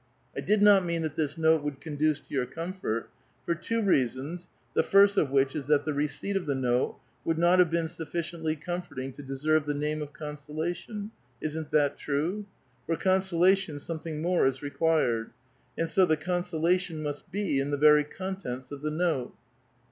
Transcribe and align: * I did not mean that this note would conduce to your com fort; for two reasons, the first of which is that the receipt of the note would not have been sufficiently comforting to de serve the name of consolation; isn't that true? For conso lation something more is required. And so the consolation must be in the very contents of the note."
* 0.19 0.35
I 0.35 0.39
did 0.39 0.63
not 0.63 0.83
mean 0.83 1.03
that 1.03 1.13
this 1.13 1.37
note 1.37 1.61
would 1.61 1.79
conduce 1.79 2.19
to 2.21 2.33
your 2.33 2.47
com 2.47 2.73
fort; 2.73 3.11
for 3.45 3.53
two 3.53 3.83
reasons, 3.83 4.49
the 4.73 4.81
first 4.81 5.15
of 5.15 5.29
which 5.29 5.55
is 5.55 5.67
that 5.67 5.85
the 5.85 5.93
receipt 5.93 6.35
of 6.35 6.47
the 6.47 6.55
note 6.55 6.97
would 7.23 7.37
not 7.37 7.59
have 7.59 7.69
been 7.69 7.87
sufficiently 7.87 8.55
comforting 8.55 9.11
to 9.11 9.21
de 9.21 9.35
serve 9.35 9.67
the 9.67 9.75
name 9.75 10.01
of 10.01 10.11
consolation; 10.11 11.11
isn't 11.39 11.69
that 11.69 11.97
true? 11.97 12.47
For 12.87 12.97
conso 12.97 13.37
lation 13.37 13.79
something 13.79 14.23
more 14.23 14.47
is 14.47 14.63
required. 14.63 15.29
And 15.77 15.87
so 15.87 16.07
the 16.07 16.17
consolation 16.17 17.03
must 17.03 17.31
be 17.31 17.59
in 17.59 17.69
the 17.69 17.77
very 17.77 18.03
contents 18.03 18.71
of 18.71 18.81
the 18.81 18.89
note." 18.89 19.35